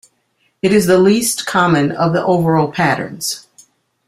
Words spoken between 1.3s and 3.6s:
common of the overo patterns.